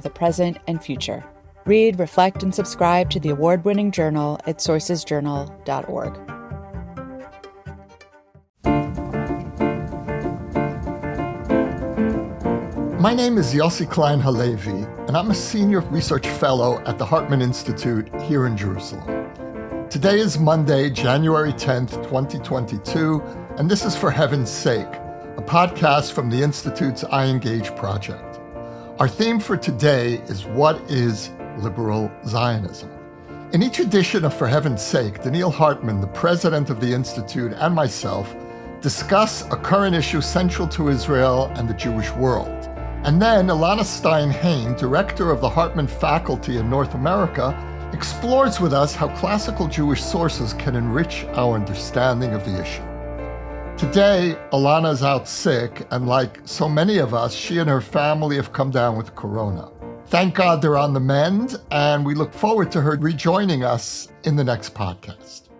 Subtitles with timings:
[0.00, 1.24] the present and future.
[1.64, 6.36] Read, reflect, and subscribe to the award winning journal at sourcesjournal.org.
[13.00, 14.70] My name is Yossi Klein Halevi,
[15.06, 19.26] and I'm a senior research fellow at the Hartman Institute here in Jerusalem.
[19.88, 23.22] Today is Monday, January 10th, 2022,
[23.58, 24.92] and this is For Heaven's Sake,
[25.36, 28.35] a podcast from the Institute's iEngage project.
[28.98, 32.90] Our theme for today is What is Liberal Zionism?
[33.52, 37.74] In each edition of For Heaven's Sake, Donniel Hartman, the president of the Institute, and
[37.74, 38.34] myself
[38.80, 42.48] discuss a current issue central to Israel and the Jewish world.
[43.04, 47.52] And then Elana Stein Hain, director of the Hartman faculty in North America,
[47.92, 52.85] explores with us how classical Jewish sources can enrich our understanding of the issue.
[53.76, 58.54] Today, Elana's out sick, and like so many of us, she and her family have
[58.54, 59.70] come down with corona.
[60.06, 64.36] Thank God they're on the mend, and we look forward to her rejoining us in
[64.36, 65.50] the next podcast.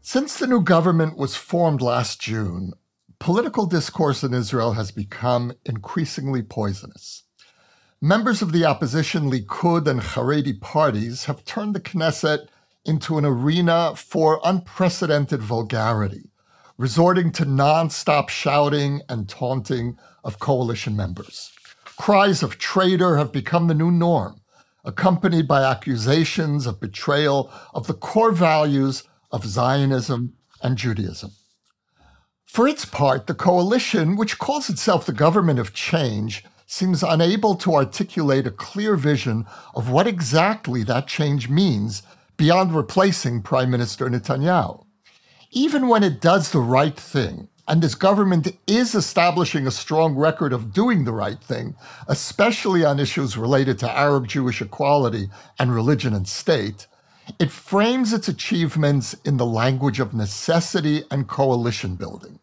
[0.00, 2.72] Since the new government was formed last June,
[3.20, 7.22] political discourse in Israel has become increasingly poisonous.
[8.00, 12.48] Members of the opposition Likud and Haredi parties have turned the Knesset
[12.84, 16.30] into an arena for unprecedented vulgarity,
[16.78, 21.52] resorting to nonstop shouting and taunting of coalition members.
[21.96, 24.40] Cries of traitor have become the new norm,
[24.84, 30.32] accompanied by accusations of betrayal of the core values of Zionism
[30.62, 31.32] and Judaism.
[32.46, 37.74] For its part, the coalition, which calls itself the government of change, seems unable to
[37.74, 42.02] articulate a clear vision of what exactly that change means
[42.40, 44.86] beyond replacing Prime Minister Netanyahu.
[45.50, 50.54] Even when it does the right thing, and this government is establishing a strong record
[50.54, 51.74] of doing the right thing,
[52.08, 55.28] especially on issues related to Arab Jewish equality
[55.58, 56.86] and religion and state,
[57.38, 62.38] it frames its achievements in the language of necessity and coalition building.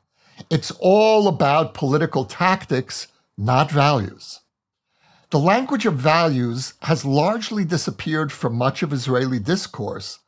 [0.52, 4.42] It's all about political tactics, not values.
[5.30, 10.20] The language of values has largely disappeared from much of Israeli discourse,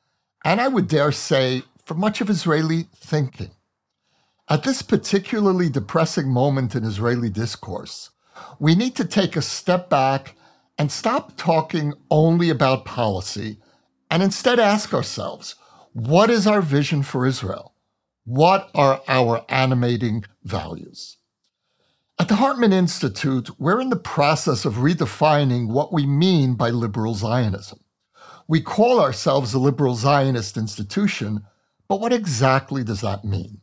[0.44, 3.52] and I would dare say, from much of Israeli thinking.
[4.50, 8.10] At this particularly depressing moment in Israeli discourse,
[8.60, 10.36] we need to take a step back
[10.78, 13.58] and stop talking only about policy
[14.12, 15.56] and instead ask ourselves
[15.94, 17.74] what is our vision for Israel?
[18.26, 21.19] What are our animating values?
[22.22, 27.14] At the Hartman Institute, we're in the process of redefining what we mean by liberal
[27.14, 27.80] Zionism.
[28.46, 31.46] We call ourselves a liberal Zionist institution,
[31.88, 33.62] but what exactly does that mean?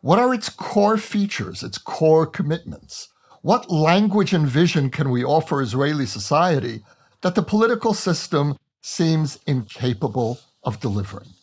[0.00, 3.10] What are its core features, its core commitments?
[3.42, 6.82] What language and vision can we offer Israeli society
[7.20, 11.34] that the political system seems incapable of delivering?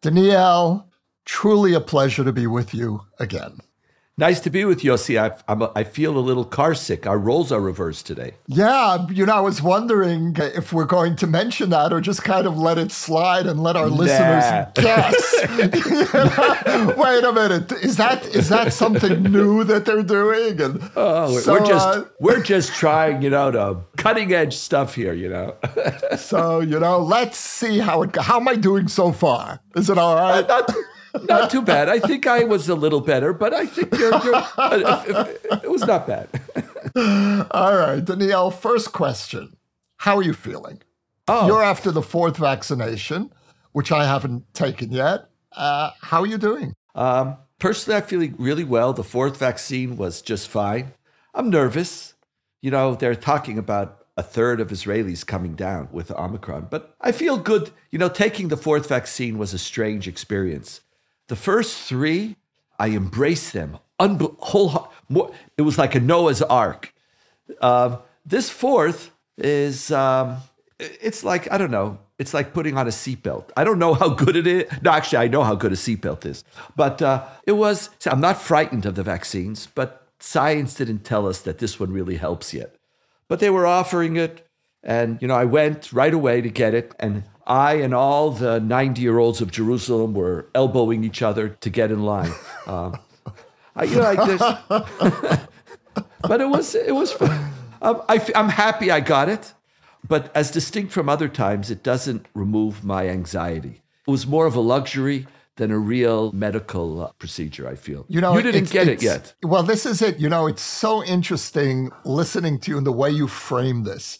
[0.00, 0.86] Donniel,
[1.26, 3.60] truly a pleasure to be with you again.
[4.18, 5.18] Nice to be with you, Yossi.
[5.18, 7.06] I, I'm a, I feel a little car sick.
[7.06, 8.34] Our roles are reversed today.
[8.48, 12.46] Yeah, you know, I was wondering if we're going to mention that or just kind
[12.46, 13.94] of let it slide and let our nah.
[13.94, 15.34] listeners guess.
[16.98, 20.60] Wait a minute, is that is that something new that they're doing?
[20.60, 24.96] And oh, so, we're just uh, we're just trying, you know, to cutting edge stuff
[24.96, 25.56] here, you know.
[26.18, 28.14] so you know, let's see how it.
[28.16, 29.60] How am I doing so far?
[29.76, 30.44] Is it all right?
[30.44, 30.74] Uh, not,
[31.22, 31.88] not too bad.
[31.88, 34.42] I think I was a little better, but I think you're, you're,
[35.62, 36.28] it was not bad.
[37.50, 39.56] All right, Donniel, first question.
[39.98, 40.82] How are you feeling?
[41.28, 41.46] Oh.
[41.46, 43.32] You're after the fourth vaccination,
[43.72, 45.26] which I haven't taken yet.
[45.52, 46.74] Uh, how are you doing?
[46.94, 48.92] Um, personally, I'm feeling really well.
[48.92, 50.92] The fourth vaccine was just fine.
[51.34, 52.14] I'm nervous.
[52.62, 57.12] You know, they're talking about a third of Israelis coming down with Omicron, but I
[57.12, 57.70] feel good.
[57.90, 60.80] You know, taking the fourth vaccine was a strange experience.
[61.30, 62.34] The first three,
[62.76, 63.78] I embraced them.
[64.00, 66.92] Unbe- whole, more, it was like a Noah's Ark.
[67.60, 70.38] Uh, this fourth is, um,
[70.80, 73.50] it's like, I don't know, it's like putting on a seatbelt.
[73.56, 74.64] I don't know how good it is.
[74.82, 76.42] No, actually, I know how good a seatbelt is.
[76.74, 81.40] But uh, it was, I'm not frightened of the vaccines, but science didn't tell us
[81.42, 82.74] that this one really helps yet.
[83.28, 84.44] but they were offering it.
[84.82, 86.94] And, you know, I went right away to get it.
[86.98, 91.70] And I and all the 90 year olds of Jerusalem were elbowing each other to
[91.70, 92.32] get in line.
[92.66, 92.98] Um,
[93.76, 94.68] I, you know, I just,
[96.22, 97.52] but it was, it was fun.
[97.82, 99.54] Um, I, am happy I got it.
[100.06, 103.82] But as distinct from other times, it doesn't remove my anxiety.
[104.06, 108.06] It was more of a luxury than a real medical uh, procedure, I feel.
[108.08, 109.34] You know, you didn't get it yet.
[109.42, 110.18] Well, this is it.
[110.18, 114.18] You know, it's so interesting listening to you and the way you frame this.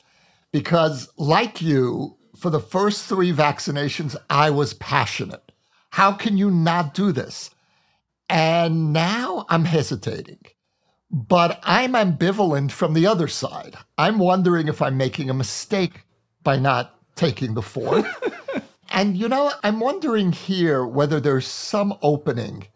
[0.52, 5.52] Because, like you, for the first three vaccinations, I was passionate.
[5.91, 7.50] How can you not do this?
[8.29, 10.41] And now I'm hesitating.
[11.11, 13.76] But I'm ambivalent from the other side.
[13.99, 16.05] I'm wondering if I'm making a mistake
[16.43, 18.06] by not taking the fourth.
[18.91, 22.67] And you know, I'm wondering here whether there's some opening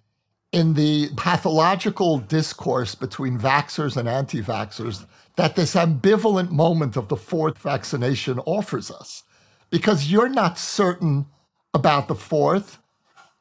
[0.55, 5.05] in the pathological discourse between vaxxers and anti vaxxers
[5.35, 9.25] that this ambivalent moment of the fourth vaccination offers us.
[9.71, 11.27] Because you're not certain
[11.75, 12.79] about the fourth,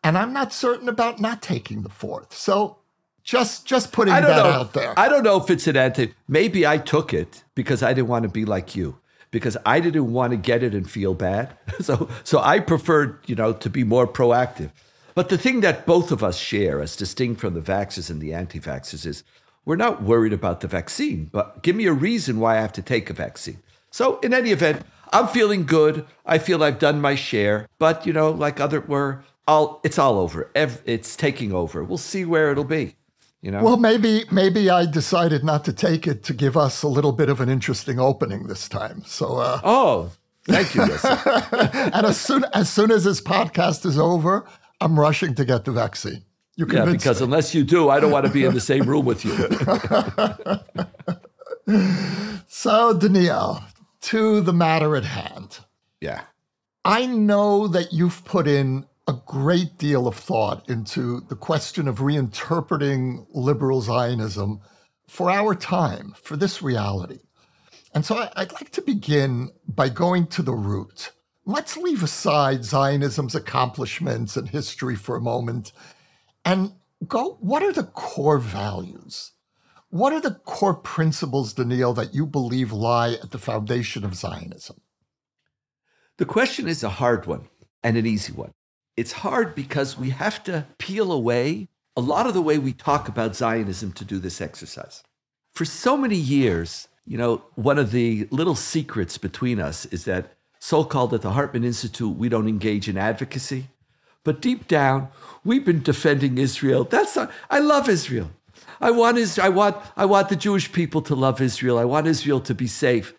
[0.04, 2.34] and I'm not certain about not taking the fourth.
[2.34, 2.78] So
[3.24, 4.46] just just putting that know.
[4.46, 4.98] out there.
[4.98, 6.16] I don't know if it's an anti.
[6.28, 8.98] Maybe I took it because I didn't want to be like you
[9.30, 11.56] because I didn't want to get it and feel bad.
[11.82, 14.72] So, so I preferred, you know, to be more proactive.
[15.16, 18.34] But the thing that both of us share, as distinct from the vaxxers and the
[18.34, 19.24] anti vaxxers, is
[19.66, 22.82] we're not worried about the vaccine, but give me a reason why I have to
[22.82, 23.60] take a vaccine.
[23.92, 26.06] So, in any event, I'm feeling good.
[26.26, 30.18] I feel I've done my share, but you know, like other were, all it's all
[30.18, 30.50] over.
[30.56, 31.84] It's taking over.
[31.84, 32.96] We'll see where it'll be.
[33.42, 33.64] You know?
[33.64, 37.30] Well, maybe maybe I decided not to take it to give us a little bit
[37.30, 39.04] of an interesting opening this time.
[39.06, 40.12] So uh, oh,
[40.46, 40.82] thank you.
[40.84, 44.48] and as soon as soon as this podcast is over,
[44.84, 46.26] I'm rushing to get the vaccine.
[46.56, 47.26] You yeah, because me.
[47.26, 49.32] unless you do, I don't want to be in the same room with you.
[52.48, 53.64] so, Donniel,
[54.02, 55.60] to the matter at hand.
[56.02, 56.24] Yeah.
[56.84, 62.00] I know that you've put in a great deal of thought into the question of
[62.00, 64.60] reinterpreting liberal Zionism
[65.08, 67.20] for our time, for this reality.
[67.96, 71.12] And so I'd like to begin by going to the root.
[71.46, 75.74] Let's leave aside Zionism's accomplishments and history for a moment
[76.46, 76.74] and
[77.08, 79.32] go what are the core values?
[79.90, 84.82] What are the core principles, Donniel, that you believe lie at the foundation of Zionism?
[86.18, 87.50] The question is a hard one
[87.84, 88.54] and an easy one
[88.96, 93.08] it's hard because we have to peel away a lot of the way we talk
[93.08, 95.04] about Zionism to do this exercise.
[95.52, 100.36] For so many years, you know, one of the little secrets between us is that
[100.64, 103.68] so called at the Hartman Institute, we don't engage in advocacy.
[104.24, 105.10] But deep down,
[105.44, 106.86] we've been defending Israel.
[106.86, 108.32] That's not, I love Israel.
[108.80, 111.78] I want Israel, I want I want the Jewish people to love Israel.
[111.78, 113.14] I want Israel to be safe.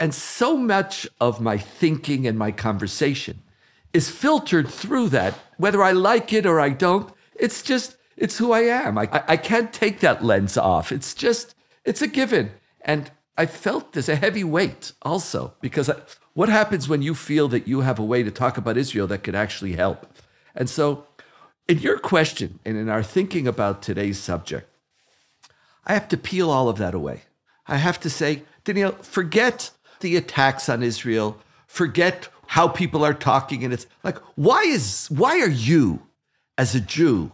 [0.00, 3.42] And so much of my thinking and my conversation
[3.92, 7.08] is filtered through that, whether I like it or I don't.
[7.36, 8.98] It's just, it's who I am.
[8.98, 10.90] I, I can't take that lens off.
[10.90, 11.54] It's just,
[11.84, 12.50] it's a given.
[12.80, 15.88] And I felt there's a heavy weight also, because
[16.38, 19.24] what happens when you feel that you have a way to talk about Israel that
[19.24, 20.06] could actually help?
[20.54, 21.04] And so,
[21.66, 24.70] in your question and in our thinking about today's subject,
[25.84, 27.22] I have to peel all of that away.
[27.66, 33.64] I have to say, Donniel, forget the attacks on Israel, forget how people are talking
[33.64, 36.06] and it's like why is why are you
[36.56, 37.32] as a Jew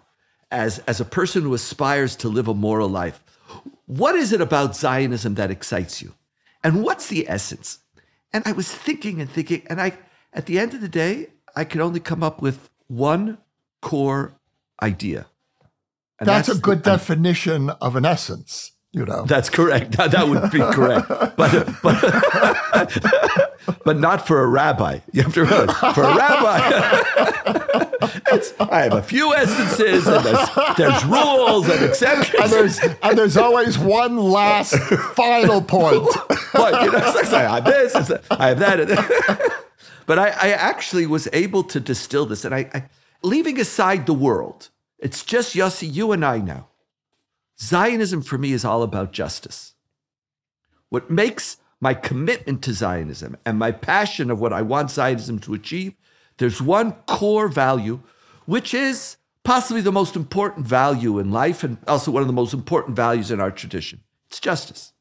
[0.50, 3.23] as as a person who aspires to live a moral life
[3.84, 6.14] what is it about Zionism that excites you
[6.64, 7.80] and what's the essence
[8.34, 9.96] and I was thinking and thinking and I
[10.34, 13.38] at the end of the day I could only come up with one
[13.80, 14.38] core
[14.82, 15.26] idea.
[16.18, 20.28] That's, that's, a good the, definition of an essence you know that's correct that, that
[20.28, 23.50] would be correct but but
[23.84, 24.98] but not for a rabbi.
[25.12, 26.58] You have to realize, for a rabbi,
[28.70, 33.36] I have a few essences, and there's, there's rules and exceptions, and there's and there's
[33.36, 34.74] always one last
[35.14, 36.02] final point.
[36.52, 37.94] what you know, like, I have this,
[38.30, 39.62] I have that,
[40.06, 42.84] but I, I, actually was able to distill this, and I, I
[43.22, 46.68] leaving aside the world, it's just Yossi, you and I now.
[47.61, 49.75] Zionism for me is all about justice.
[50.88, 55.54] What makes my commitment to Zionism and my passion of what I want Zionism to
[55.54, 55.94] achieve,
[56.38, 58.00] there's one core value,
[58.46, 62.54] which is possibly the most important value in life and also one of the most
[62.54, 64.00] important values in our tradition.
[64.28, 64.92] It's justice.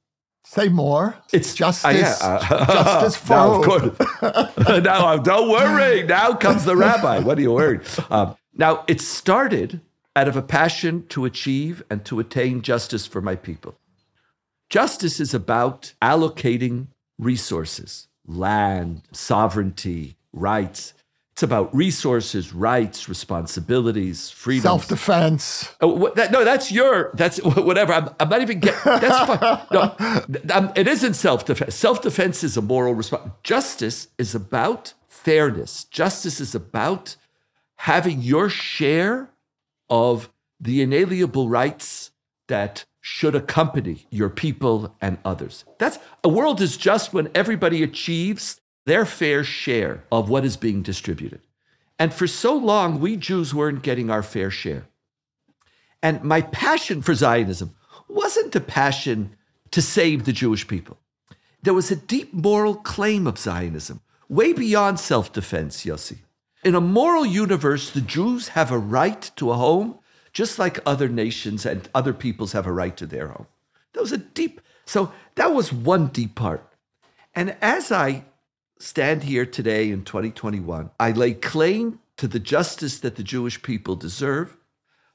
[0.45, 1.15] Say more.
[1.31, 1.85] It's justice.
[1.85, 2.65] Uh, yeah, uh,
[3.01, 4.83] justice for now, of course.
[4.83, 6.03] now, don't worry.
[6.03, 7.19] Now comes the rabbi.
[7.19, 7.81] What are you worried?
[8.09, 9.79] Um, now, it started
[10.15, 13.75] out of a passion to achieve and to attain justice for my people.
[14.69, 16.87] Justice is about allocating
[17.19, 20.93] resources, land, sovereignty, rights.
[21.33, 24.63] It's about resources, rights, responsibilities, freedom.
[24.63, 25.73] Self defense.
[25.81, 27.93] Oh, that, no, that's your, that's whatever.
[27.93, 29.67] I'm, I'm not even getting, that's fine.
[29.71, 29.95] No,
[30.53, 31.73] I'm, um, it isn't self defense.
[31.73, 33.31] Self defense is a moral response.
[33.41, 35.85] Justice is about fairness.
[35.85, 37.15] Justice is about
[37.77, 39.32] having your share
[39.93, 42.09] of the inalienable rights
[42.47, 45.65] that should accompany your people and others.
[45.77, 50.81] That's a world is just when everybody achieves their fair share of what is being
[50.81, 51.41] distributed.
[51.99, 54.87] And for so long, we Jews weren't getting our fair share.
[56.01, 57.75] And my passion for Zionism
[58.09, 59.35] wasn't a passion
[59.69, 60.97] to save the Jewish people.
[61.61, 66.17] There was a deep moral claim of Zionism, way beyond self defense, Yossi.
[66.63, 69.99] In a moral universe, the Jews have a right to a home
[70.33, 73.47] just like other nations and other peoples have a right to their home.
[73.93, 76.67] That was a deep, so that was one deep part.
[77.35, 78.25] And as I
[78.79, 83.95] stand here today in 2021, I lay claim to the justice that the Jewish people
[83.95, 84.57] deserve,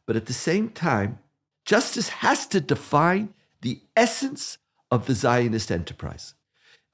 [0.06, 1.18] but at the same time,
[1.64, 4.58] justice has to define the essence
[4.90, 6.34] of the Zionist enterprise.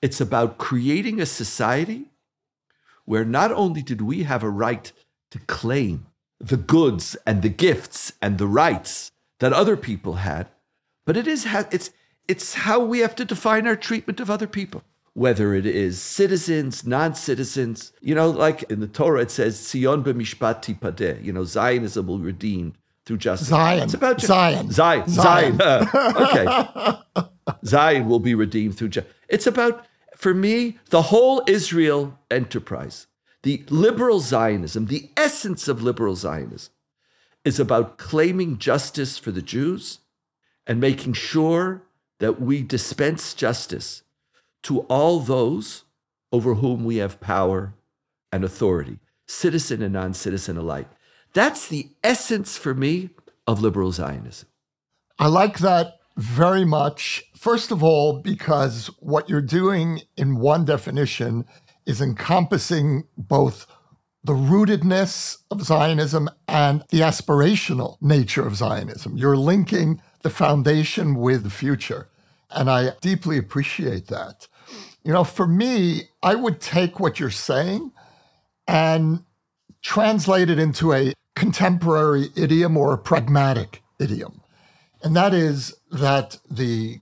[0.00, 2.10] It's about creating a society
[3.04, 4.92] where not only did we have a right
[5.30, 6.06] to claim
[6.40, 10.48] the goods and the gifts and the rights that other people had,
[11.04, 11.90] but it is it's
[12.28, 14.82] it's how we have to define our treatment of other people,
[15.12, 17.92] whether it is citizens, non-citizens.
[18.00, 21.22] You know, like in the Torah it says Sion b'mishpat tipadeh.
[21.22, 23.48] You know, Zionism will redeemed through justice.
[23.48, 23.82] Zion.
[23.82, 24.70] It's about Zion.
[24.70, 25.08] Zion.
[25.08, 25.58] Zion.
[25.58, 25.88] Zion.
[25.94, 27.26] okay.
[27.64, 29.12] Zion will be redeemed through justice.
[29.28, 29.86] It's about,
[30.24, 33.08] for me, the whole Israel enterprise
[33.42, 36.72] the liberal Zionism, the essence of liberal Zionism,
[37.44, 39.98] is about claiming justice for the Jews
[40.66, 41.82] and making sure
[42.20, 44.02] that we dispense justice
[44.62, 45.84] to all those
[46.32, 47.74] over whom we have power
[48.32, 50.88] and authority, citizen and non citizen alike.
[51.34, 53.10] That's the essence for me
[53.46, 54.48] of liberal Zionism.
[55.18, 57.24] I like that very much.
[57.36, 61.44] First of all, because what you're doing in one definition
[61.86, 63.66] is encompassing both
[64.22, 69.18] the rootedness of Zionism and the aspirational nature of Zionism.
[69.18, 72.08] You're linking the foundation with the future.
[72.50, 74.48] And I deeply appreciate that.
[75.02, 77.92] You know, for me, I would take what you're saying
[78.66, 79.24] and
[79.82, 84.40] translate it into a contemporary idiom or a pragmatic idiom.
[85.02, 87.00] And that is that the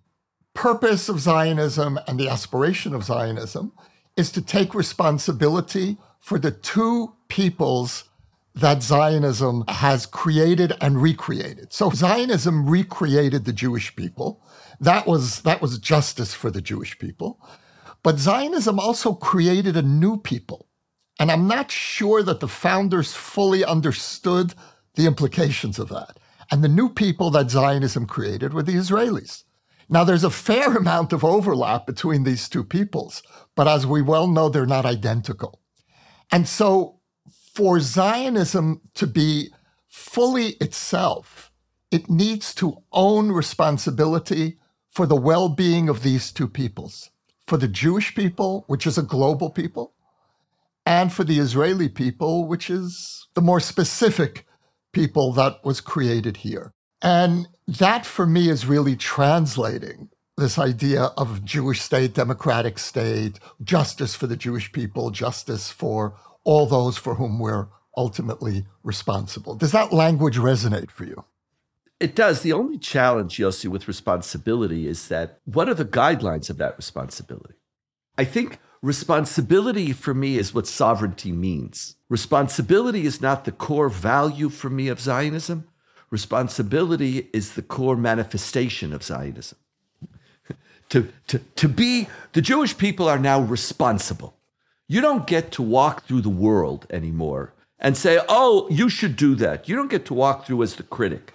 [0.54, 3.72] purpose of Zionism and the aspiration of Zionism
[4.16, 8.04] is to take responsibility for the two peoples
[8.54, 11.72] that Zionism has created and recreated.
[11.72, 14.44] So Zionism recreated the Jewish people.
[14.78, 17.40] That was that was justice for the Jewish people.
[18.02, 20.68] But Zionism also created a new people.
[21.18, 24.54] And I'm not sure that the founders fully understood
[24.96, 26.18] the implications of that.
[26.52, 29.44] And the new people that Zionism created were the Israelis.
[29.88, 33.22] Now, there's a fair amount of overlap between these two peoples,
[33.56, 35.60] but as we well know, they're not identical.
[36.30, 37.00] And so,
[37.54, 39.48] for Zionism to be
[39.88, 41.50] fully itself,
[41.90, 44.58] it needs to own responsibility
[44.90, 47.10] for the well being of these two peoples
[47.46, 49.94] for the Jewish people, which is a global people,
[50.86, 54.46] and for the Israeli people, which is the more specific
[54.92, 56.72] people that was created here.
[57.00, 64.14] And that for me is really translating this idea of Jewish state, democratic state, justice
[64.14, 69.54] for the Jewish people, justice for all those for whom we're ultimately responsible.
[69.54, 71.24] Does that language resonate for you?
[72.00, 72.42] It does.
[72.42, 77.54] The only challenge, Yossi, with responsibility is that what are the guidelines of that responsibility?
[78.18, 81.96] I think responsibility for me is what sovereignty means.
[82.08, 85.68] Responsibility is not the core value for me of Zionism.
[86.10, 89.58] Responsibility is the core manifestation of Zionism.
[90.90, 94.34] to, to, to be, the Jewish people are now responsible.
[94.88, 99.34] You don't get to walk through the world anymore and say, oh, you should do
[99.36, 99.68] that.
[99.68, 101.32] You don't get to walk through as the critic.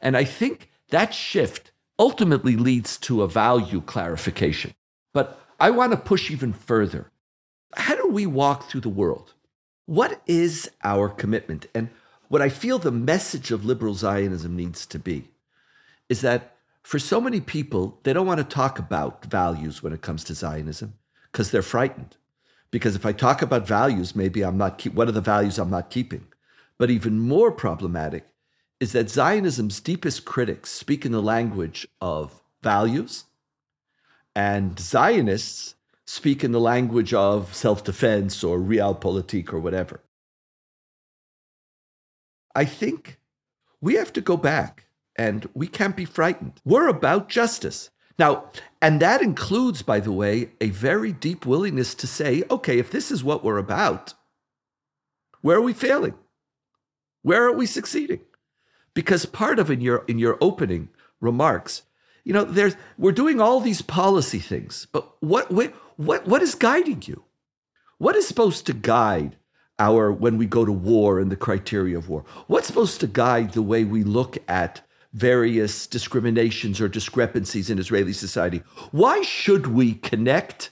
[0.00, 4.74] And I think that shift ultimately leads to a value clarification.
[5.12, 7.12] But I want to push even further.
[7.76, 9.34] How do we walk through the world?
[9.86, 11.66] What is our commitment?
[11.72, 11.88] And
[12.26, 15.28] what I feel the message of liberal Zionism needs to be
[16.08, 20.02] is that for so many people, they don't want to talk about values when it
[20.02, 20.94] comes to Zionism
[21.30, 22.16] because they're frightened.
[22.72, 25.70] Because if I talk about values, maybe I'm not keep, what are the values I'm
[25.70, 26.26] not keeping?
[26.76, 28.26] But even more problematic
[28.80, 33.26] is that Zionism's deepest critics speak in the language of values,
[34.34, 35.74] and Zionists
[36.06, 40.00] speak in the language of self defense or realpolitik or whatever.
[42.54, 43.18] I think
[43.80, 44.86] we have to go back
[45.16, 46.60] and we can't be frightened.
[46.64, 47.90] We're about justice.
[48.18, 52.90] Now, and that includes, by the way, a very deep willingness to say, okay, if
[52.90, 54.14] this is what we're about,
[55.40, 56.14] where are we failing?
[57.22, 58.20] Where are we succeeding?
[58.94, 61.82] Because part of in your in your opening remarks,
[62.24, 65.50] you know, there's we're doing all these policy things, but what
[65.96, 67.24] what what, is guiding you?
[67.98, 69.36] What is supposed to guide
[69.78, 72.24] our when we go to war and the criteria of war?
[72.46, 78.12] What's supposed to guide the way we look at various discriminations or discrepancies in Israeli
[78.12, 78.62] society?
[78.90, 80.70] Why should we connect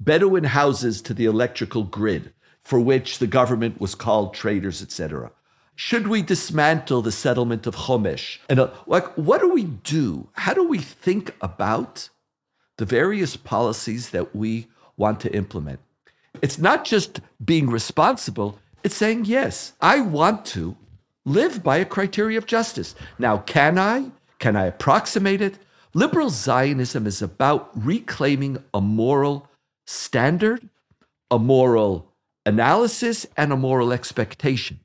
[0.00, 5.30] Bedouin houses to the electrical grid for which the government was called traitors, etc.?
[5.78, 8.38] Should we dismantle the settlement of Chomesh?
[8.48, 10.28] And uh, like, what do we do?
[10.32, 12.08] How do we think about
[12.78, 15.80] the various policies that we want to implement?
[16.40, 20.76] It's not just being responsible, it's saying, yes, I want to
[21.26, 22.94] live by a criteria of justice.
[23.18, 24.12] Now, can I?
[24.38, 25.58] Can I approximate it?
[25.92, 29.46] Liberal Zionism is about reclaiming a moral
[29.86, 30.70] standard,
[31.30, 32.12] a moral
[32.46, 34.80] analysis, and a moral expectation.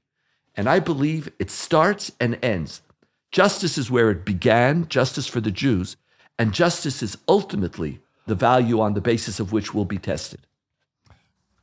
[0.62, 2.84] And I believe it starts and ends.
[3.32, 5.98] Justice is where it began, justice for the Jews,
[6.38, 10.42] and justice is ultimately the value on the basis of which will be tested.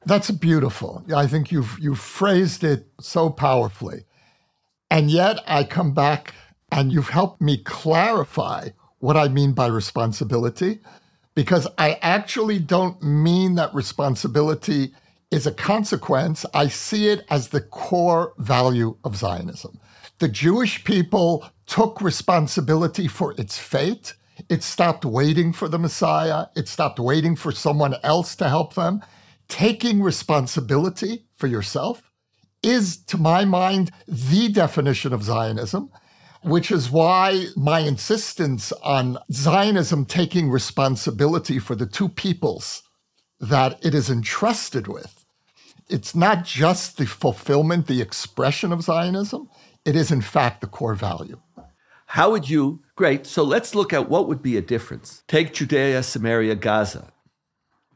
[0.05, 1.05] That's beautiful.
[1.15, 4.05] I think you've you've phrased it so powerfully.
[4.91, 6.35] And yet I come back
[6.73, 10.81] and you've helped me clarify what I mean by responsibility
[11.37, 14.93] because I actually don't mean that responsibility
[15.31, 16.47] is a consequence.
[16.55, 19.79] I see it as the core value of Zionism.
[20.19, 24.15] The Jewish people took responsibility for its fate.
[24.49, 26.47] It stopped waiting for the Messiah.
[26.57, 29.03] It stopped waiting for someone else to help them.
[29.49, 32.11] Taking responsibility for yourself
[32.63, 35.91] is, to my mind, the definition of Zionism,
[36.43, 42.83] which is why my insistence on Zionism taking responsibility for the two peoples
[43.41, 45.18] that it is entrusted with
[45.89, 49.49] it's not just the fulfillment, the expression of Zionism,
[49.85, 51.41] it is in fact the core value.
[52.07, 55.23] How would you, great, so let's look at what would be a difference.
[55.29, 57.13] Take Judea, Samaria, Gaza.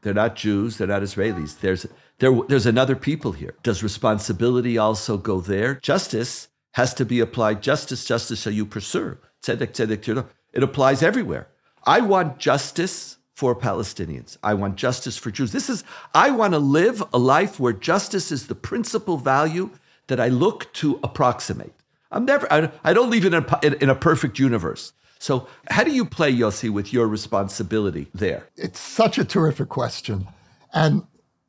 [0.01, 1.59] They're not Jews, they're not Israelis.
[1.59, 1.87] There's,
[2.19, 3.55] there, there's another people here.
[3.63, 5.75] Does responsibility also go there?
[5.75, 7.63] Justice has to be applied.
[7.63, 9.17] Justice, justice shall you pursue.
[9.47, 11.47] It applies everywhere.
[11.85, 14.37] I want justice for Palestinians.
[14.43, 15.51] I want justice for Jews.
[15.51, 19.71] This is, I want to live a life where justice is the principal value
[20.07, 21.73] that I look to approximate.
[22.11, 24.93] I'm never, I, don't live in a, in a perfect universe.
[25.17, 28.49] So, how do you play, Yossi, with your responsibility there?
[28.55, 30.27] It's such a terrific question.
[30.73, 31.03] And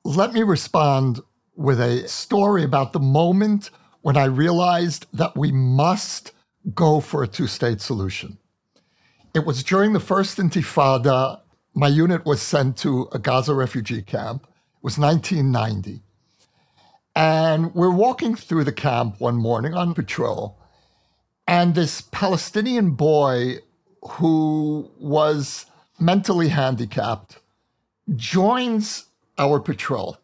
[0.05, 1.21] let me respond
[1.57, 3.71] with a story about the moment
[4.01, 6.33] when I realized that we must
[6.73, 8.39] go for a two state solution.
[9.35, 11.41] It was during the first Intifada
[11.75, 14.45] my unit was sent to a Gaza refugee camp.
[14.45, 16.03] It was 1990.
[17.17, 20.59] And we're walking through the camp one morning on patrol,
[21.47, 23.59] and this Palestinian boy
[24.03, 25.67] who was
[25.99, 27.39] mentally handicapped
[28.17, 29.07] joins
[29.39, 30.19] our patrol.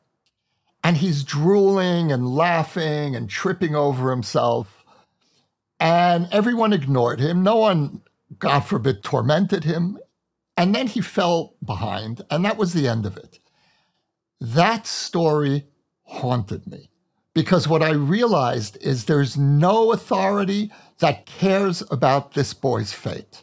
[0.83, 4.85] And he's drooling and laughing and tripping over himself.
[5.79, 7.43] And everyone ignored him.
[7.43, 8.03] No one,
[8.39, 9.99] God forbid, tormented him.
[10.61, 13.39] And then he fell behind, and that was the end of it.
[14.43, 15.69] That story
[16.03, 16.91] haunted me
[17.33, 23.43] because what I realized is there's no authority that cares about this boy's fate.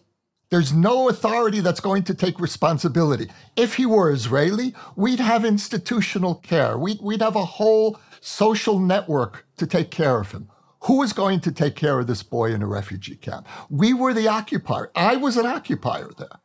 [0.52, 3.32] There's no authority that's going to take responsibility.
[3.56, 6.78] If he were Israeli, we'd have institutional care.
[6.78, 10.50] We'd, we'd have a whole social network to take care of him.
[10.82, 13.48] Who is going to take care of this boy in a refugee camp?
[13.72, 14.92] We were the occupier.
[14.96, 16.42] I was an occupier there.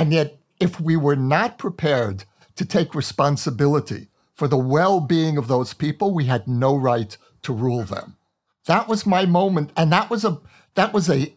[0.00, 2.24] And yet, if we were not prepared
[2.56, 7.52] to take responsibility for the well being of those people, we had no right to
[7.52, 8.16] rule them.
[8.64, 9.72] That was my moment.
[9.76, 10.40] And that was a
[10.74, 11.34] that was a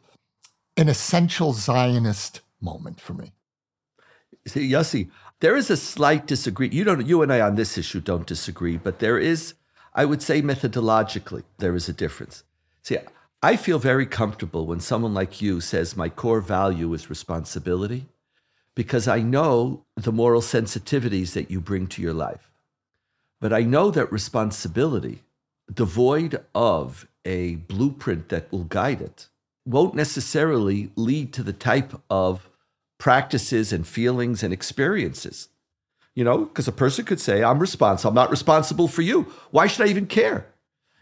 [0.78, 3.34] an essential Zionist moment for me.
[4.48, 5.10] See, Yossi,
[5.42, 6.74] there is a slight disagreement.
[6.74, 9.56] You don't you and I on this issue don't disagree, but there is,
[9.94, 12.46] I would say methodologically, there is a difference.
[12.82, 12.98] See,
[13.42, 18.06] I feel very comfortable when someone like you says my core value is responsibility
[18.76, 22.52] because I know the moral sensitivities that you bring to your life.
[23.40, 25.24] But I know that responsibility,
[25.72, 29.28] devoid of a blueprint that will guide it,
[29.66, 32.50] won't necessarily lead to the type of
[32.98, 35.50] practices and feelings and experiences.
[36.16, 38.10] You know, because a person could say, I'm responsible.
[38.10, 39.24] I'm not responsible for you.
[39.52, 40.48] Why should I even care?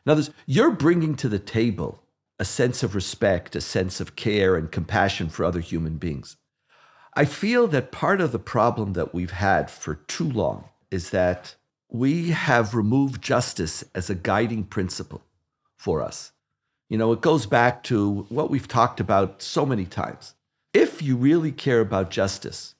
[0.05, 2.01] Now, you're bringing to the table
[2.39, 6.38] a sense of respect, a sense of care and compassion for other human beings.
[7.13, 11.56] I feel that part of the problem that we've had for too long is that
[11.89, 15.21] we have removed justice as a guiding principle
[15.76, 16.32] for us.
[16.88, 20.36] You know, it goes back to what we've talked about so many times.
[20.74, 22.76] If you really care about justice,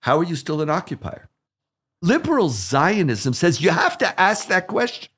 [0.00, 1.28] how are you still an occupier?
[2.02, 5.10] Liberal Zionism says you have to ask that question.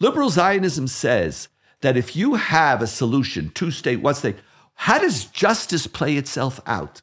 [0.00, 1.48] Liberal Zionism says
[1.82, 4.36] that if you have a solution, two state, one state,
[4.74, 7.02] how does justice play itself out?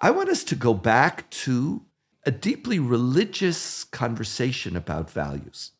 [0.00, 1.82] I want us to go back to
[2.24, 5.72] a deeply religious conversation about values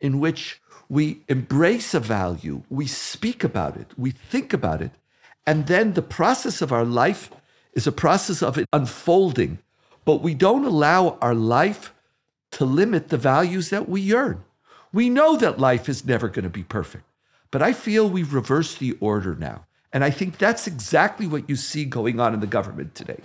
[0.00, 4.92] in which we embrace a value, we speak about it, we think about it,
[5.46, 7.30] and then the process of our life
[7.74, 9.58] is a process of it unfolding.
[10.04, 11.94] But we don't allow our life
[12.52, 14.42] to limit the values that we yearn.
[14.92, 17.04] We know that life is never going to be perfect,
[17.50, 19.66] but I feel we've reversed the order now.
[19.92, 23.20] And I think that's exactly what you see going on in the government today.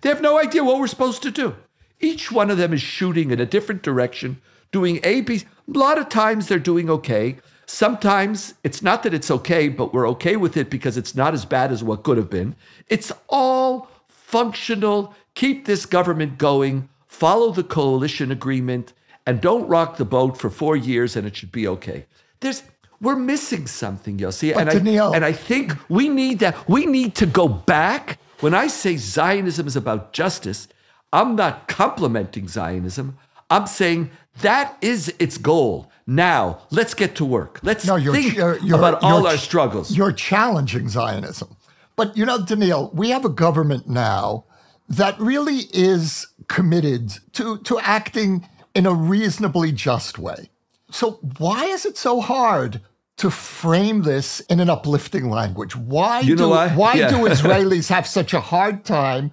[0.00, 1.56] They have no idea what we're supposed to do.
[2.00, 5.42] Each one of them is shooting in a different direction, doing A, B.
[5.74, 7.38] A lot of times they're doing okay.
[7.66, 11.44] Sometimes it's not that it's okay, but we're okay with it because it's not as
[11.44, 12.54] bad as what could have been.
[12.88, 15.14] It's all functional.
[15.34, 18.92] Keep this government going, follow the coalition agreement,
[19.26, 22.06] and don't rock the boat for four years and it should be okay.
[22.40, 22.62] There's
[23.00, 24.56] we're missing something, Yossi.
[24.56, 26.68] And Donniel, I, and I think we need that.
[26.68, 28.18] We need to go back.
[28.40, 30.68] When I say Zionism is about justice,
[31.12, 33.18] I'm not complimenting Zionism.
[33.50, 35.90] I'm saying that is its goal.
[36.06, 37.60] Now, let's get to work.
[37.62, 39.96] Let's no, you're, think you're, uh, you're, about all our struggles.
[39.96, 41.56] You're challenging Zionism.
[41.96, 44.44] But you know, Donniel, we have a government now
[44.88, 50.50] that really is committed to, to acting in a reasonably just way.
[50.94, 52.80] So, why is it so hard
[53.16, 55.74] to frame this in an uplifting language?
[55.74, 57.08] Why you do, why, why yeah.
[57.08, 59.32] do Israelis have such a hard time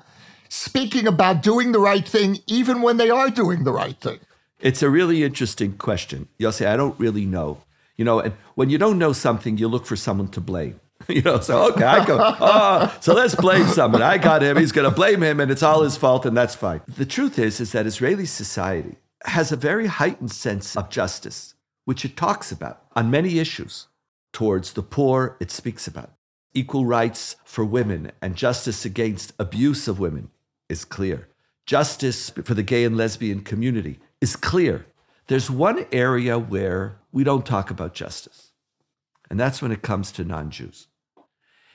[0.49, 4.17] speaking about doing the right thing, even when they are doing the right thing?
[4.59, 6.29] It's a really interesting question.
[6.39, 7.59] You'll say, I don't really know.
[7.95, 10.79] You know, and when you don't know something, you look for someone to blame.
[11.07, 14.01] you know, so okay, I go, oh, so let's blame someone.
[14.01, 16.81] I got him, he's gonna blame him, and it's all his fault, and that's fine.
[16.87, 21.55] The truth is, is that Israeli society has a very heightened sense of justice,
[21.85, 23.87] which it talks about on many issues.
[24.33, 26.11] Towards the poor, it speaks about.
[26.53, 30.31] Equal rights for women and justice against abuse of women
[30.69, 31.27] is clear.
[31.65, 34.85] Justice for the gay and lesbian community is clear.
[35.27, 38.51] There's one area where we don't talk about justice,
[39.29, 40.87] and that's when it comes to non Jews.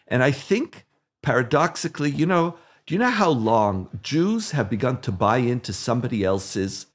[0.09, 0.87] And I think
[1.23, 2.57] paradoxically, you know,
[2.87, 6.87] do you know how long Jews have begun to buy into somebody else's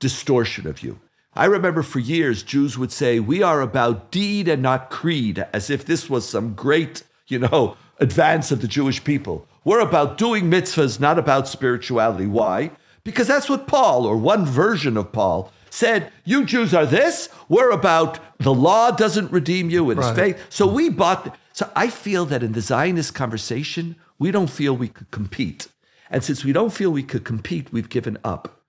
[0.00, 0.98] distortion of you?
[1.34, 5.70] I remember for years, Jews would say, We are about deed and not creed, as
[5.70, 9.46] if this was some great, you know, advance of the Jewish people.
[9.64, 12.26] We're about doing mitzvahs, not about spirituality.
[12.26, 12.72] Why?
[13.04, 16.10] Because that's what Paul, or one version of Paul, said.
[16.24, 17.28] You Jews are this.
[17.48, 20.16] We're about the law doesn't redeem you, it's right.
[20.16, 20.46] faith.
[20.48, 21.36] So we bought.
[21.52, 25.68] So I feel that in the Zionist conversation, we don't feel we could compete.
[26.10, 28.59] And since we don't feel we could compete, we've given up.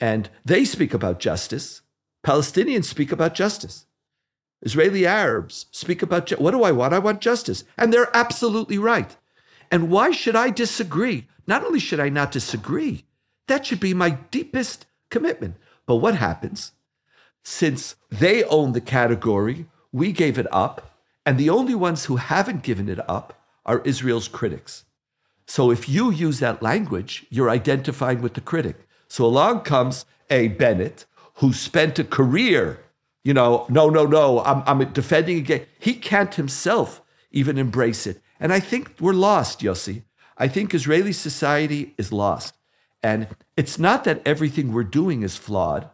[0.00, 1.82] And they speak about justice.
[2.26, 3.86] Palestinians speak about justice.
[4.62, 6.92] Israeli Arabs speak about ju- what do I want?
[6.92, 7.64] I want justice.
[7.76, 9.16] And they're absolutely right.
[9.70, 11.28] And why should I disagree?
[11.46, 13.04] Not only should I not disagree,
[13.46, 15.56] that should be my deepest commitment.
[15.86, 16.72] But what happens?
[17.42, 22.62] Since they own the category, we gave it up, and the only ones who haven't
[22.62, 24.84] given it up are Israel's critics.
[25.46, 28.86] So if you use that language, you're identifying with the critic.
[29.10, 32.78] So along comes a Bennett who spent a career,
[33.24, 35.66] you know, no, no, no, I'm, I'm defending again.
[35.80, 38.22] He can't himself even embrace it.
[38.38, 40.04] And I think we're lost, Yossi.
[40.38, 42.54] I think Israeli society is lost.
[43.02, 45.90] And it's not that everything we're doing is flawed,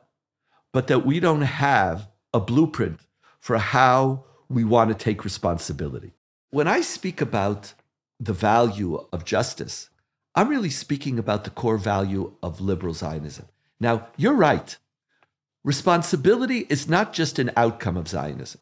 [0.73, 3.01] but that we don't have a blueprint
[3.41, 6.13] for how we want to take responsibility.
[6.51, 7.73] When I speak about
[8.21, 9.89] the value of justice,
[10.37, 13.47] I'm really speaking about the core value of liberal Zionism.
[13.81, 14.77] Now, you're right.
[15.65, 18.61] Responsibility is not just an outcome of Zionism.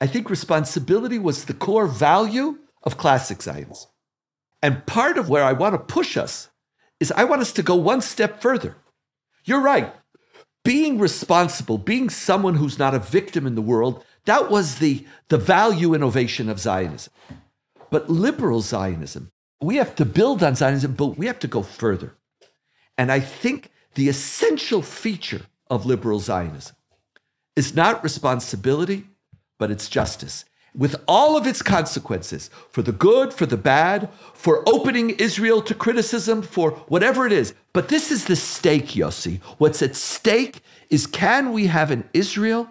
[0.00, 3.90] I think responsibility was the core value of classic Zionism.
[4.62, 6.48] And part of where I want to push us
[6.98, 8.76] is I want us to go one step further.
[9.44, 9.92] You're right.
[10.64, 15.36] Being responsible, being someone who's not a victim in the world, that was the, the
[15.36, 17.12] value innovation of Zionism.
[17.90, 19.30] But liberal Zionism
[19.64, 22.14] we have to build on Zionism, but we have to go further.
[22.96, 26.76] And I think the essential feature of liberal Zionism
[27.56, 29.06] is not responsibility,
[29.58, 30.44] but it's justice.
[30.76, 35.74] With all of its consequences for the good, for the bad, for opening Israel to
[35.74, 37.54] criticism, for whatever it is.
[37.72, 39.40] But this is the stake, Yossi.
[39.58, 42.68] What's at stake is can we have an Israel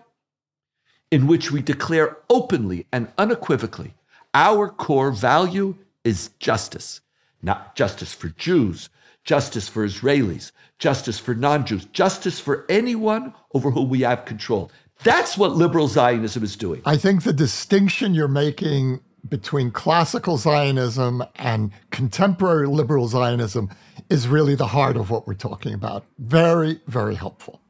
[1.11, 3.93] in which we declare openly and unequivocally
[4.33, 7.01] our core value is justice,
[7.41, 8.89] not justice for Jews,
[9.23, 14.71] justice for Israelis, justice for non Jews, justice for anyone over whom we have control.
[15.03, 16.81] That's what liberal Zionism is doing.
[16.85, 23.69] I think the distinction you're making between classical Zionism and contemporary liberal Zionism
[24.09, 26.05] is really the heart of what we're talking about.
[26.19, 27.61] Very, very helpful.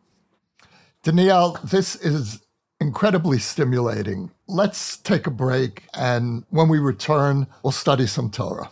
[1.04, 2.42] Donniel, this is
[2.80, 4.32] incredibly stimulating.
[4.54, 8.70] Let's take a break, and when we return, we'll study some Torah.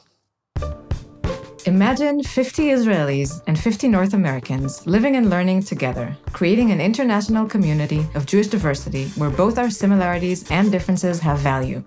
[1.66, 8.06] Imagine 50 Israelis and 50 North Americans living and learning together, creating an international community
[8.14, 11.84] of Jewish diversity where both our similarities and differences have value.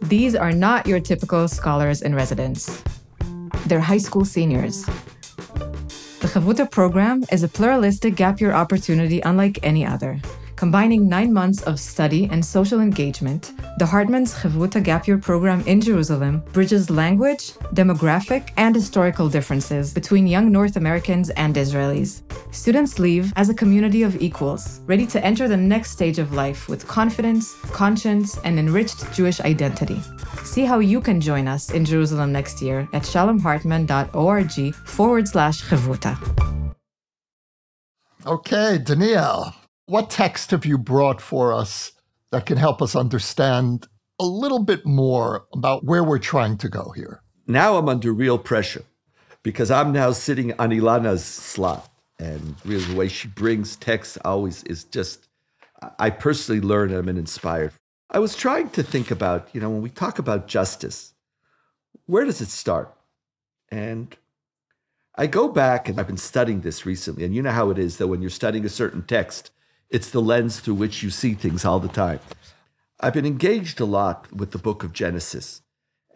[0.00, 2.82] These are not your typical scholars in residence.
[3.66, 4.86] They're high school seniors.
[6.20, 10.22] The Chavruta program is a pluralistic gap year opportunity unlike any other.
[10.56, 15.82] Combining nine months of study and social engagement, the Hartman's Chavruta Gap Year program in
[15.82, 22.22] Jerusalem bridges language, demographic, and historical differences between young North Americans and Israelis.
[22.54, 26.70] Students leave as a community of equals, ready to enter the next stage of life
[26.70, 30.00] with confidence, conscience, and enriched Jewish identity.
[30.42, 36.16] See how you can join us in Jerusalem next year at shalomhartman.org forward slash Chavruta.
[38.24, 39.54] Okay, Donniel,
[39.86, 41.92] what text have you brought for us
[42.32, 43.86] that can help us understand
[44.18, 47.22] a little bit more about where we're trying to go here?
[47.46, 48.84] Now I'm under real pressure
[49.42, 51.88] because I'm now sitting on Elana's slot.
[52.18, 55.28] And really, the way she brings text always is just,
[55.98, 57.72] I personally learn and I'm inspired.
[58.10, 61.12] I was trying to think about, you know, when we talk about justice,
[62.06, 62.92] where does it start?
[63.68, 64.16] And
[65.14, 67.24] I go back and I've been studying this recently.
[67.24, 69.50] And you know how it is that when you're studying a certain text,
[69.90, 72.20] it's the lens through which you see things all the time.
[73.00, 75.62] I've been engaged a lot with the book of Genesis,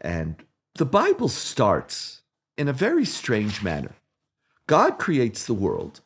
[0.01, 0.37] and
[0.75, 2.23] the Bible starts
[2.57, 3.93] in a very strange manner.
[4.67, 6.01] God creates the world,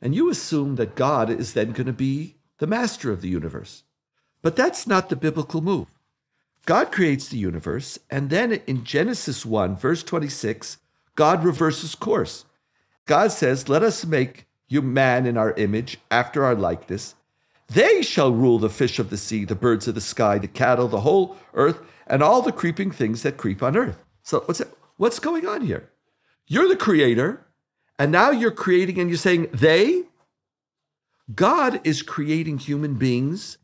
[0.00, 3.84] and you assume that God is then going to be the master of the universe.
[4.42, 5.86] But that's not the biblical move.
[6.64, 10.78] God creates the universe, and then in Genesis 1, verse 26,
[11.14, 12.44] God reverses course.
[13.06, 17.14] God says, Let us make you man in our image, after our likeness.
[17.68, 20.88] They shall rule the fish of the sea, the birds of the sky, the cattle,
[20.88, 24.04] the whole earth, and all the creeping things that creep on earth.
[24.22, 25.90] So what's it, what's going on here?
[26.46, 27.46] You're the creator,
[27.98, 30.04] and now you're creating and you're saying they.
[31.34, 33.58] God is creating human beings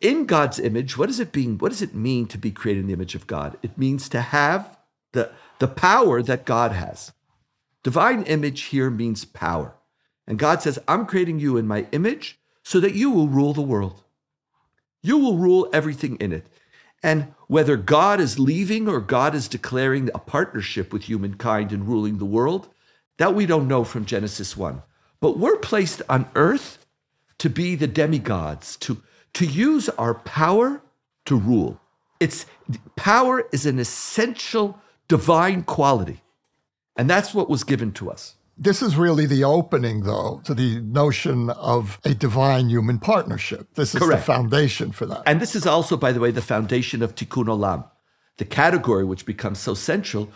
[0.00, 0.98] in God's image.
[0.98, 1.56] What does it mean?
[1.56, 3.56] What does it mean to be created in the image of God?
[3.62, 4.76] It means to have
[5.12, 7.12] the, the power that God has.
[7.82, 9.74] Divine image here means power.
[10.26, 13.62] And God says, I'm creating you in my image so that you will rule the
[13.62, 14.02] world.
[15.02, 16.46] You will rule everything in it.
[17.02, 22.18] And whether God is leaving or God is declaring a partnership with humankind in ruling
[22.18, 22.68] the world,
[23.18, 24.82] that we don't know from Genesis 1.
[25.20, 26.84] But we're placed on earth
[27.38, 29.02] to be the demigods, to,
[29.34, 30.82] to use our power
[31.26, 31.80] to rule.
[32.18, 32.46] It's
[32.96, 36.22] power is an essential divine quality.
[36.96, 38.35] And that's what was given to us.
[38.58, 43.74] This is really the opening, though, to the notion of a divine human partnership.
[43.74, 44.22] This is Correct.
[44.22, 45.22] the foundation for that.
[45.26, 47.88] And this is also, by the way, the foundation of Tikkun Olam,
[48.38, 50.30] the category which becomes so central.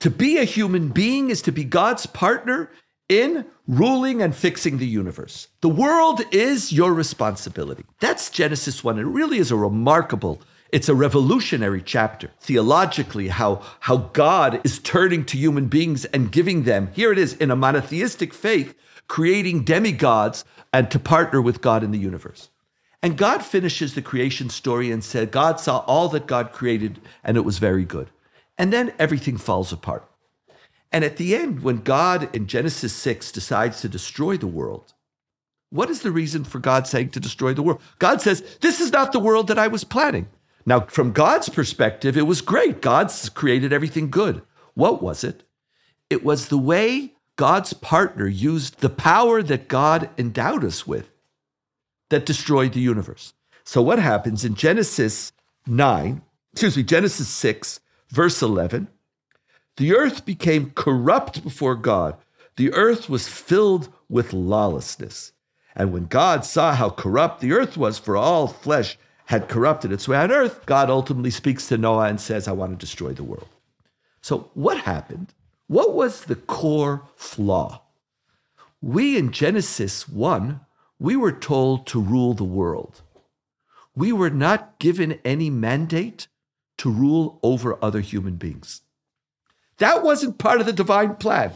[0.00, 2.70] To be a human being is to be God's partner
[3.08, 5.48] in ruling and fixing the universe.
[5.60, 7.84] The world is your responsibility.
[8.00, 8.98] That's Genesis 1.
[8.98, 15.24] It really is a remarkable it's a revolutionary chapter theologically, how, how God is turning
[15.26, 18.74] to human beings and giving them, here it is, in a monotheistic faith,
[19.08, 22.50] creating demigods and to partner with God in the universe.
[23.02, 27.36] And God finishes the creation story and said, God saw all that God created and
[27.36, 28.10] it was very good.
[28.58, 30.06] And then everything falls apart.
[30.92, 34.92] And at the end, when God in Genesis 6 decides to destroy the world,
[35.70, 37.80] what is the reason for God saying to destroy the world?
[37.98, 40.28] God says, This is not the world that I was planning.
[40.66, 42.82] Now, from God's perspective, it was great.
[42.82, 44.42] God's created everything good.
[44.74, 45.42] What was it?
[46.08, 51.10] It was the way God's partner used the power that God endowed us with
[52.10, 53.32] that destroyed the universe.
[53.64, 55.32] So, what happens in Genesis
[55.66, 58.88] 9, excuse me, Genesis 6, verse 11?
[59.80, 62.16] the earth became corrupt before God.
[62.56, 65.32] The earth was filled with lawlessness.
[65.74, 68.98] And when God saw how corrupt the earth was, for all flesh
[69.30, 72.72] had corrupted its way on earth, God ultimately speaks to Noah and says, I want
[72.72, 73.46] to destroy the world.
[74.20, 75.34] So, what happened?
[75.68, 77.82] What was the core flaw?
[78.82, 80.58] We in Genesis 1,
[80.98, 83.02] we were told to rule the world.
[83.94, 86.26] We were not given any mandate
[86.78, 88.80] to rule over other human beings.
[89.78, 91.52] That wasn't part of the divine plan.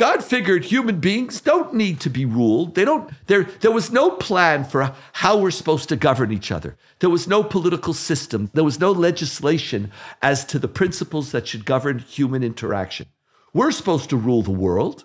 [0.00, 2.74] God figured human beings don't need to be ruled.
[2.74, 6.78] They don't there there was no plan for how we're supposed to govern each other.
[7.00, 8.50] There was no political system.
[8.54, 13.08] There was no legislation as to the principles that should govern human interaction.
[13.52, 15.04] We're supposed to rule the world.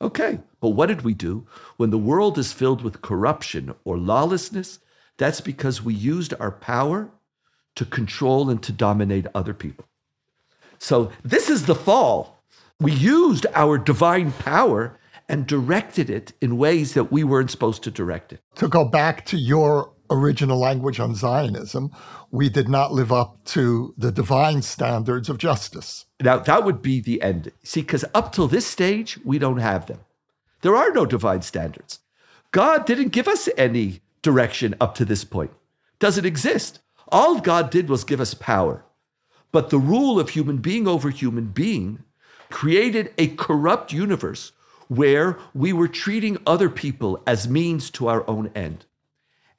[0.00, 0.38] Okay.
[0.60, 1.48] But what did we do?
[1.76, 4.78] When the world is filled with corruption or lawlessness,
[5.16, 7.10] that's because we used our power
[7.74, 9.86] to control and to dominate other people.
[10.78, 12.37] So this is the fall.
[12.80, 17.90] We used our divine power and directed it in ways that we weren't supposed to
[17.90, 18.40] direct it.
[18.54, 21.90] To go back to your original language on Zionism,
[22.30, 26.06] we did not live up to the divine standards of justice.
[26.20, 27.50] Now, that would be the end.
[27.64, 29.98] See, because up till this stage, we don't have them.
[30.62, 31.98] There are no divine standards.
[32.52, 35.50] God didn't give us any direction up to this point.
[35.98, 36.78] Doesn't exist.
[37.08, 38.84] All God did was give us power.
[39.50, 42.04] But the rule of human being over human being
[42.50, 44.52] created a corrupt universe
[44.88, 48.86] where we were treating other people as means to our own end.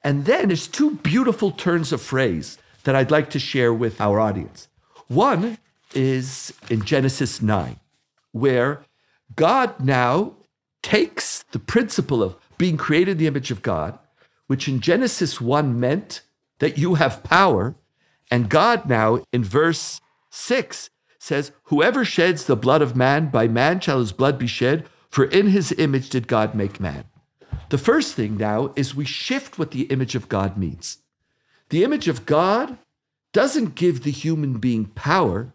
[0.02, 4.18] And then there's two beautiful turns of phrase that I'd like to share with our
[4.18, 4.68] audience.
[5.08, 5.58] One
[5.94, 7.78] is in Genesis 9,
[8.32, 8.84] where
[9.36, 10.34] God now
[10.82, 13.98] takes the principle of being created in the image of God,
[14.46, 16.22] which in Genesis 1 meant
[16.58, 17.74] that you have power,
[18.30, 20.00] and God now in verse
[20.30, 20.90] 6
[21.20, 25.24] says, Whoever sheds the blood of man, by man shall his blood be shed, for
[25.24, 27.04] in his image did God make man.
[27.68, 30.98] The first thing now is we shift what the image of God means.
[31.68, 32.78] The image of God
[33.32, 35.52] doesn't give the human being power.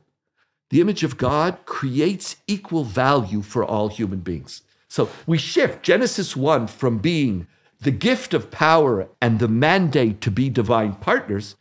[0.69, 4.62] The image of God creates equal value for all human beings.
[4.88, 7.47] So we shift Genesis 1 from being
[7.82, 11.56] the gift of power and the mandate to be divine partners,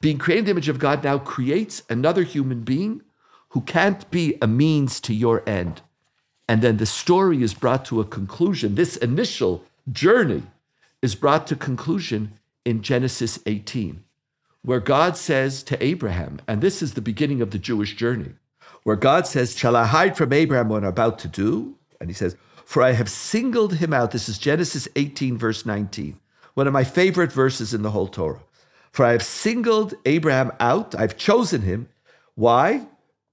[0.00, 3.02] being created in the image of God now creates another human being
[3.50, 5.82] who can't be a means to your end.
[6.48, 8.74] And then the story is brought to a conclusion.
[8.74, 10.42] This initial journey
[11.02, 12.32] is brought to conclusion
[12.64, 14.02] in Genesis 18,
[14.62, 18.32] where God says to Abraham, and this is the beginning of the Jewish journey,
[18.82, 21.76] where God says, Shall I hide from Abraham what I'm about to do?
[22.00, 24.10] And he says, For I have singled him out.
[24.10, 26.18] This is Genesis 18, verse 19,
[26.54, 28.40] one of my favorite verses in the whole Torah.
[28.92, 31.88] For I have singled Abraham out, I've chosen him.
[32.34, 32.86] Why?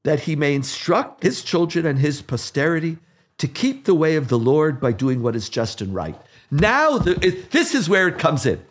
[0.03, 2.97] That he may instruct his children and his posterity
[3.38, 6.19] to keep the way of the Lord by doing what is just and right.
[6.49, 8.63] Now, the, it, this is where it comes in.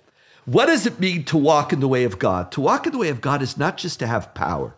[0.44, 2.52] What does it mean to walk in the way of God?
[2.52, 4.76] To walk in the way of God is not just to have power.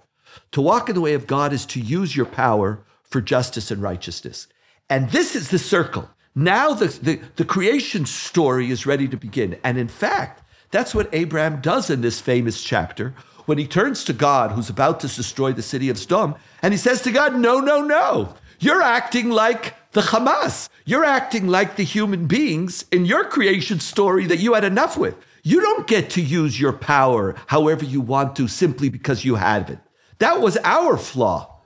[0.52, 3.82] To walk in the way of God is to use your power for justice and
[3.82, 4.46] righteousness.
[4.90, 6.08] And this is the circle.
[6.34, 9.58] Now the, the, the creation story is ready to begin.
[9.62, 13.14] And in fact, that's what Abraham does in this famous chapter
[13.48, 16.78] when he turns to God, who's about to destroy the city of Sodom, and he
[16.78, 18.34] says to God, No, no, no.
[18.60, 20.68] You're acting like the Hamas.
[20.84, 25.16] You're acting like the human beings in your creation story that you had enough with.
[25.42, 29.70] You don't get to use your power however you want to simply because you have
[29.70, 29.78] it.
[30.18, 31.62] That was our flaw.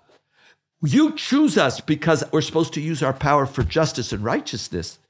[0.82, 5.00] You choose us because we're supposed to use our power for justice and righteousness.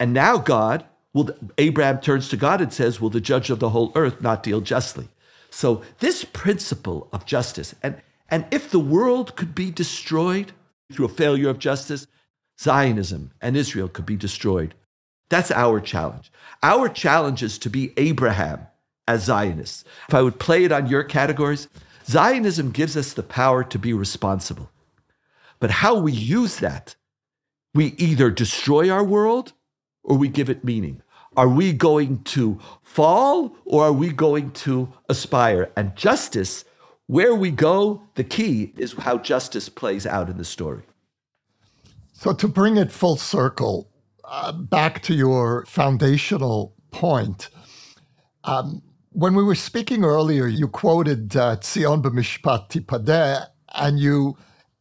[0.00, 3.70] And now God, will Abraham turns to God and says, Will the judge of the
[3.70, 5.08] whole earth not deal justly?
[5.56, 10.52] So this principle of justice, and, and if the world could be destroyed
[10.92, 12.06] through a failure of justice,
[12.60, 14.74] Zionism and Israel could be destroyed.
[15.30, 16.30] That's our challenge.
[16.62, 18.66] Our challenge is to be Abraham
[19.08, 19.82] as Zionists.
[20.08, 21.68] If I would play it on your categories,
[22.04, 24.68] Zionism gives us the power to be responsible.
[25.58, 26.96] But how we use that,
[27.74, 29.54] we either destroy our world
[30.04, 31.00] or we give it meaning.
[31.36, 35.70] Are we going to fall or are we going to aspire?
[35.76, 36.64] And justice,
[37.06, 40.82] where we go, the key is how justice plays out in the story.
[42.12, 43.90] So, to bring it full circle,
[44.24, 47.50] uh, back to your foundational point,
[48.44, 54.36] um, when we were speaking earlier, you quoted uh, b'mishpat tipadeh, and you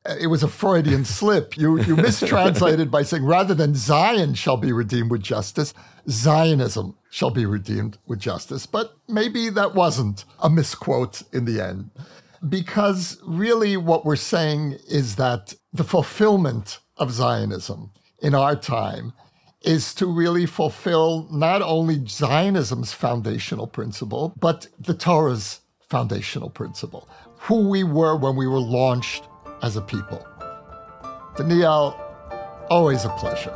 [0.06, 1.58] Uh, it was a Freudian slip.
[1.58, 5.74] You you mistranslated by saying rather than Zion shall be redeemed with justice,
[6.10, 8.66] Zionism shall be redeemed with justice.
[8.66, 11.90] But maybe that wasn't a misquote in the end.
[12.48, 17.92] because really what we're saying is that the fulfillment of Zionism
[18.22, 19.14] in our time
[19.62, 27.08] is to really fulfill not only Zionism's foundational principle, but the Torah's foundational principle,
[27.40, 29.24] who we were when we were launched
[29.62, 30.26] as a people.
[31.36, 32.00] Donniel,
[32.70, 33.54] always a pleasure.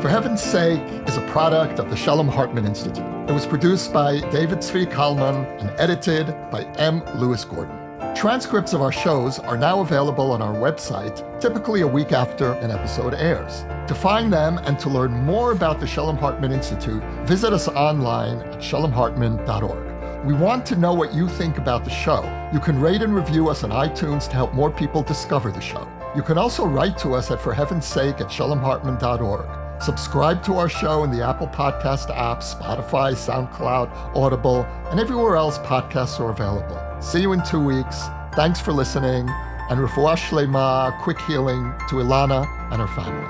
[0.00, 3.04] For Heaven's Sake is a product of the Shalom Hartman Institute.
[3.28, 7.02] It was produced by David Zvi Kalman and edited by M.
[7.16, 7.76] Lewis Gordon.
[8.14, 12.70] Transcripts of our shows are now available on our website, typically a week after an
[12.70, 13.62] episode airs.
[13.88, 18.38] To find them and to learn more about the Shalom Hartman Institute, visit us online
[18.40, 19.89] at shalomhartman.org.
[20.24, 22.22] We want to know what you think about the show.
[22.52, 25.88] You can rate and review us on iTunes to help more people discover the show.
[26.14, 29.82] You can also write to us at For Heaven's Sake at shalomhartman.org.
[29.82, 35.56] Subscribe to our show in the Apple Podcast app, Spotify, SoundCloud, Audible, and everywhere else
[35.60, 36.78] podcasts are available.
[37.00, 38.02] See you in two weeks.
[38.34, 39.26] Thanks for listening,
[39.70, 43.26] and refuah shlema, quick healing to Elana and her family.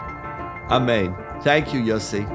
[0.71, 1.15] Amen.
[1.43, 2.27] Thank you, Yossi.